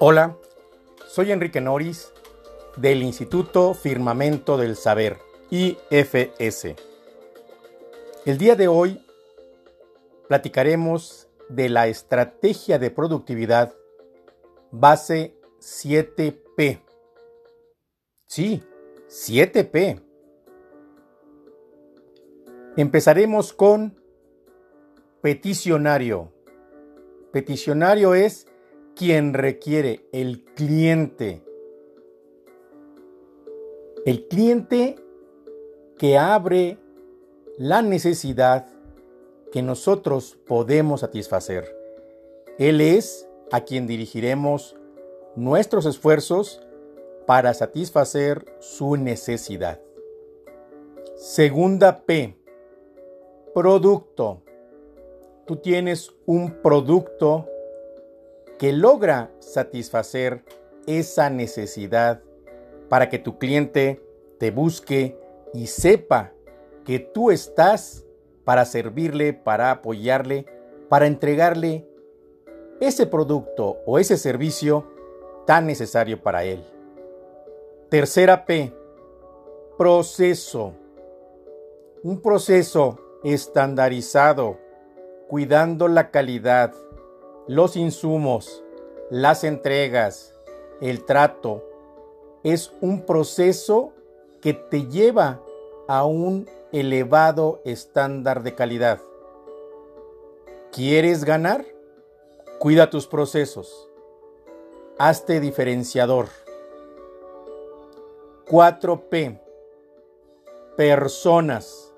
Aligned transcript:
Hola, 0.00 0.38
soy 1.08 1.32
Enrique 1.32 1.60
Noris 1.60 2.12
del 2.76 3.02
Instituto 3.02 3.74
Firmamento 3.74 4.56
del 4.56 4.76
Saber, 4.76 5.18
IFS. 5.50 6.76
El 8.24 8.38
día 8.38 8.54
de 8.54 8.68
hoy 8.68 9.04
platicaremos 10.28 11.28
de 11.48 11.68
la 11.68 11.88
estrategia 11.88 12.78
de 12.78 12.92
productividad 12.92 13.74
base 14.70 15.36
7P. 15.58 16.80
Sí, 18.28 18.62
7P. 19.08 20.00
Empezaremos 22.76 23.52
con 23.52 24.00
peticionario. 25.22 26.32
Peticionario 27.32 28.14
es 28.14 28.47
quien 28.98 29.32
requiere, 29.32 30.08
el 30.10 30.44
cliente. 30.56 31.40
El 34.04 34.26
cliente 34.26 34.96
que 35.98 36.18
abre 36.18 36.78
la 37.58 37.80
necesidad 37.80 38.66
que 39.52 39.62
nosotros 39.62 40.36
podemos 40.48 41.00
satisfacer. 41.02 41.76
Él 42.58 42.80
es 42.80 43.28
a 43.52 43.60
quien 43.60 43.86
dirigiremos 43.86 44.74
nuestros 45.36 45.86
esfuerzos 45.86 46.60
para 47.24 47.54
satisfacer 47.54 48.52
su 48.58 48.96
necesidad. 48.96 49.80
Segunda 51.14 52.04
P. 52.04 52.36
Producto. 53.54 54.42
Tú 55.46 55.56
tienes 55.56 56.12
un 56.26 56.60
producto 56.62 57.48
que 58.58 58.72
logra 58.72 59.30
satisfacer 59.38 60.44
esa 60.86 61.30
necesidad 61.30 62.22
para 62.88 63.08
que 63.08 63.18
tu 63.18 63.38
cliente 63.38 64.02
te 64.38 64.50
busque 64.50 65.18
y 65.54 65.66
sepa 65.66 66.32
que 66.84 66.98
tú 66.98 67.30
estás 67.30 68.04
para 68.44 68.64
servirle, 68.64 69.32
para 69.34 69.70
apoyarle, 69.70 70.46
para 70.88 71.06
entregarle 71.06 71.86
ese 72.80 73.06
producto 73.06 73.78
o 73.86 73.98
ese 73.98 74.16
servicio 74.16 74.86
tan 75.46 75.66
necesario 75.66 76.22
para 76.22 76.44
él. 76.44 76.64
Tercera 77.90 78.44
P, 78.44 78.72
proceso. 79.76 80.74
Un 82.02 82.20
proceso 82.20 82.98
estandarizado, 83.24 84.58
cuidando 85.28 85.88
la 85.88 86.10
calidad, 86.10 86.72
los 87.48 87.76
insumos, 87.76 88.62
las 89.10 89.42
entregas, 89.42 90.34
el 90.82 91.04
trato, 91.06 91.64
es 92.44 92.72
un 92.82 93.06
proceso 93.06 93.92
que 94.42 94.52
te 94.52 94.86
lleva 94.86 95.40
a 95.88 96.04
un 96.04 96.48
elevado 96.72 97.60
estándar 97.64 98.42
de 98.42 98.54
calidad. 98.54 99.00
¿Quieres 100.72 101.24
ganar? 101.24 101.64
Cuida 102.58 102.90
tus 102.90 103.06
procesos. 103.06 103.88
Hazte 104.98 105.40
diferenciador. 105.40 106.28
4P. 108.46 109.40
Personas. 110.76 111.94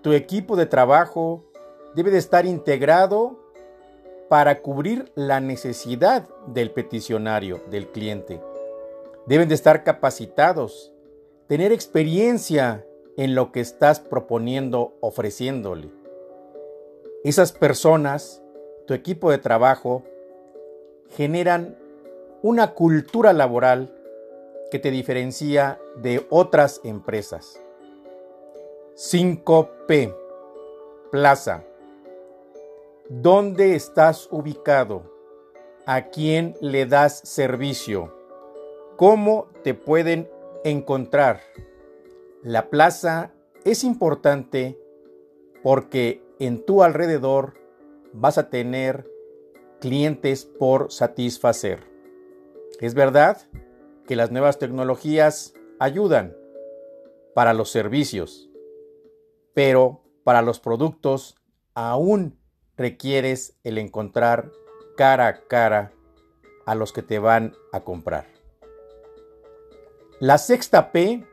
Tu 0.00 0.12
equipo 0.12 0.56
de 0.56 0.64
trabajo 0.64 1.44
debe 1.94 2.10
de 2.10 2.18
estar 2.18 2.46
integrado 2.46 3.45
para 4.28 4.60
cubrir 4.60 5.12
la 5.14 5.40
necesidad 5.40 6.28
del 6.46 6.70
peticionario, 6.70 7.62
del 7.70 7.88
cliente. 7.88 8.40
Deben 9.26 9.48
de 9.48 9.54
estar 9.54 9.84
capacitados, 9.84 10.92
tener 11.46 11.72
experiencia 11.72 12.84
en 13.16 13.34
lo 13.34 13.52
que 13.52 13.60
estás 13.60 14.00
proponiendo, 14.00 14.94
ofreciéndole. 15.00 15.90
Esas 17.24 17.52
personas, 17.52 18.42
tu 18.86 18.94
equipo 18.94 19.30
de 19.30 19.38
trabajo, 19.38 20.02
generan 21.10 21.76
una 22.42 22.74
cultura 22.74 23.32
laboral 23.32 23.92
que 24.70 24.78
te 24.78 24.90
diferencia 24.90 25.80
de 25.96 26.26
otras 26.30 26.80
empresas. 26.84 27.60
5P. 28.96 30.14
Plaza. 31.10 31.64
¿Dónde 33.08 33.76
estás 33.76 34.28
ubicado? 34.32 35.14
¿A 35.86 36.10
quién 36.10 36.56
le 36.60 36.86
das 36.86 37.20
servicio? 37.20 38.12
¿Cómo 38.96 39.46
te 39.62 39.74
pueden 39.74 40.28
encontrar? 40.64 41.38
La 42.42 42.68
plaza 42.68 43.32
es 43.64 43.84
importante 43.84 44.76
porque 45.62 46.20
en 46.40 46.66
tu 46.66 46.82
alrededor 46.82 47.54
vas 48.12 48.38
a 48.38 48.50
tener 48.50 49.08
clientes 49.80 50.44
por 50.44 50.90
satisfacer. 50.90 51.84
Es 52.80 52.94
verdad 52.94 53.38
que 54.08 54.16
las 54.16 54.32
nuevas 54.32 54.58
tecnologías 54.58 55.54
ayudan 55.78 56.36
para 57.36 57.54
los 57.54 57.70
servicios, 57.70 58.50
pero 59.54 60.02
para 60.24 60.42
los 60.42 60.58
productos 60.58 61.36
aún 61.72 62.36
requieres 62.76 63.56
el 63.64 63.78
encontrar 63.78 64.50
cara 64.96 65.28
a 65.28 65.40
cara 65.46 65.92
a 66.64 66.74
los 66.74 66.92
que 66.92 67.02
te 67.02 67.18
van 67.18 67.54
a 67.72 67.80
comprar. 67.80 68.26
La 70.18 70.38
sexta 70.38 70.92
P 70.92 71.26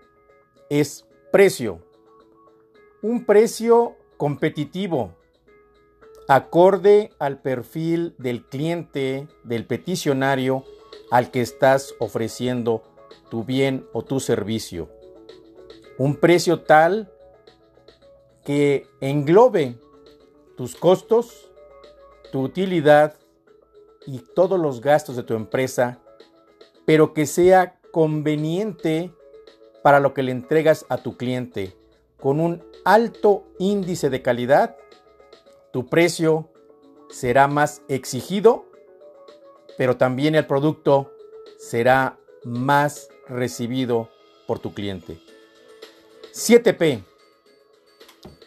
es 0.70 1.06
precio. 1.32 1.80
Un 3.02 3.26
precio 3.26 3.96
competitivo, 4.18 5.16
acorde 6.28 7.12
al 7.20 7.42
perfil 7.42 8.16
del 8.18 8.46
cliente, 8.46 9.28
del 9.44 9.66
peticionario 9.66 10.64
al 11.12 11.32
que 11.32 11.42
estás 11.42 11.96
ofreciendo 12.00 12.84
tu 13.30 13.44
bien 13.44 13.88
o 13.94 14.04
tu 14.04 14.20
servicio. 14.20 14.90
Un 15.98 16.16
precio 16.16 16.62
tal 16.62 17.12
que 18.44 18.88
englobe 19.00 19.78
tus 20.56 20.76
costos, 20.76 21.52
tu 22.32 22.42
utilidad 22.42 23.16
y 24.06 24.20
todos 24.20 24.60
los 24.60 24.82
gastos 24.82 25.16
de 25.16 25.24
tu 25.24 25.34
empresa, 25.34 26.00
pero 26.86 27.14
que 27.14 27.26
sea 27.26 27.80
conveniente 27.92 29.12
para 29.82 30.00
lo 30.00 30.14
que 30.14 30.24
le 30.24 30.32
entregas 30.32 30.86
a 30.90 30.98
tu 30.98 31.18
cliente 31.18 31.76
con 32.20 32.40
un 32.40 32.64
alto 32.86 33.44
índice 33.60 34.10
de 34.10 34.22
calidad, 34.22 34.78
tu 35.72 35.88
precio 35.88 36.50
será 37.10 37.48
más 37.48 37.82
exigido, 37.90 38.66
pero 39.78 39.98
también 39.98 40.36
el 40.36 40.48
producto 40.48 41.12
será 41.58 42.18
más 42.44 43.10
recibido 43.28 44.10
por 44.48 44.60
tu 44.60 44.74
cliente. 44.74 45.20
7P. 46.34 47.04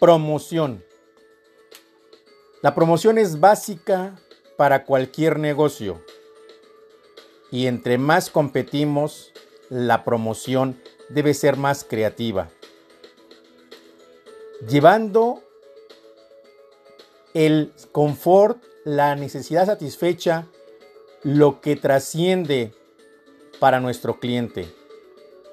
Promoción. 0.00 0.83
La 2.66 2.75
promoción 2.75 3.16
es 3.16 3.38
básica 3.38 4.16
para 4.56 4.87
cualquier 4.87 5.38
negocio. 5.38 6.03
Y 7.53 7.69
entre 7.69 7.97
más 7.97 8.28
competimos, 8.28 9.32
la 9.71 10.03
promoción 10.03 10.77
debe 11.09 11.32
ser 11.32 11.56
más 11.56 11.84
creativa, 11.84 12.50
llevando 14.69 15.44
el 17.34 17.72
confort, 17.93 18.60
la 18.84 19.15
necesidad 19.15 19.66
satisfecha, 19.66 20.48
lo 21.22 21.60
que 21.60 21.77
trasciende 21.77 22.74
para 23.60 23.78
nuestro 23.78 24.19
cliente, 24.19 24.66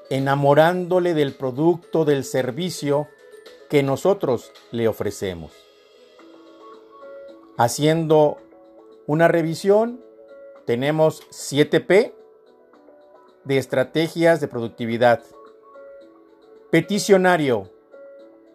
enamorándole 0.09 1.13
del 1.13 1.35
producto, 1.35 2.05
del 2.05 2.23
servicio 2.23 3.07
que 3.69 3.83
nosotros 3.83 4.51
le 4.71 4.87
ofrecemos 4.87 5.62
haciendo 7.57 8.37
una 9.07 9.27
revisión, 9.27 10.03
tenemos 10.65 11.27
7P 11.29 12.13
de 13.43 13.57
estrategias 13.57 14.39
de 14.39 14.47
productividad. 14.47 15.23
Peticionario, 16.71 17.69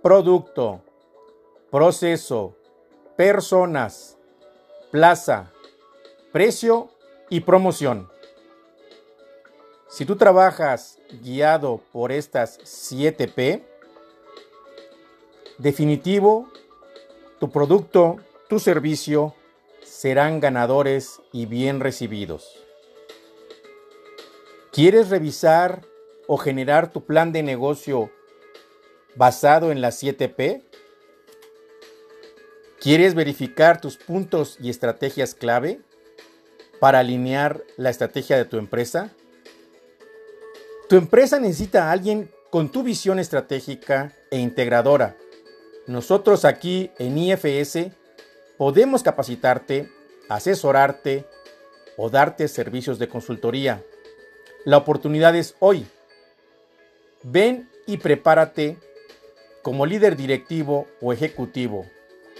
producto, 0.03 0.81
proceso, 1.71 2.56
personas, 3.17 4.17
plaza, 4.91 5.53
precio 6.33 6.89
y 7.29 7.41
promoción. 7.41 8.09
Si 9.89 10.05
tú 10.05 10.17
trabajas 10.17 10.99
guiado 11.23 11.81
por 11.93 12.12
estas 12.12 12.59
7P, 12.61 13.62
definitivo, 15.59 16.49
tu 17.39 17.50
producto 17.50 18.17
tu 18.49 18.59
servicio 18.59 19.35
serán 19.85 20.41
ganadores 20.41 21.21
y 21.33 21.47
bien 21.47 21.81
recibidos. 21.81 22.65
¿Quieres 24.73 25.11
revisar 25.11 25.83
o 26.27 26.39
generar 26.39 26.91
tu 26.91 27.05
plan 27.05 27.33
de 27.33 27.43
negocio 27.43 28.11
basado 29.17 29.71
en 29.71 29.81
las 29.81 30.03
7P? 30.03 30.62
¿Quieres 32.81 33.15
verificar 33.15 33.81
tus 33.81 33.97
puntos 33.97 34.56
y 34.61 34.71
estrategias 34.71 35.35
clave 35.35 35.81
para 36.81 37.00
alinear 37.00 37.65
la 37.77 37.91
estrategia 37.91 38.37
de 38.37 38.45
tu 38.45 38.56
empresa? 38.56 39.11
Tu 40.89 40.97
empresa 40.97 41.39
necesita 41.39 41.89
a 41.89 41.93
alguien 41.93 42.31
con 42.50 42.71
tu 42.71 42.83
visión 42.83 43.19
estratégica 43.19 44.15
e 44.31 44.39
integradora. 44.39 45.17
Nosotros 45.87 46.45
aquí 46.45 46.91
en 46.99 47.19
IFS 47.19 47.91
podemos 48.58 49.02
capacitarte, 49.02 49.90
asesorarte 50.28 51.25
o 51.96 52.10
darte 52.10 52.46
servicios 52.49 52.99
de 52.99 53.08
consultoría. 53.08 53.82
La 54.64 54.76
oportunidad 54.76 55.34
es 55.34 55.55
hoy. 55.60 55.87
Ven 57.22 57.70
y 57.87 57.96
prepárate 57.96 58.76
como 59.62 59.87
líder 59.87 60.16
directivo 60.16 60.87
o 61.00 61.12
ejecutivo 61.12 61.87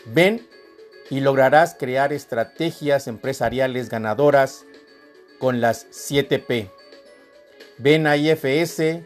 Ven 0.07 0.47
y 1.11 1.21
lograrás 1.21 1.75
crear 1.79 2.13
estrategias 2.13 3.07
empresariales 3.07 3.89
ganadoras 3.89 4.65
con 5.39 5.61
las 5.61 5.89
7P. 5.91 6.71
Ven 7.79 8.07
a 8.07 8.17
IFS 8.17 9.03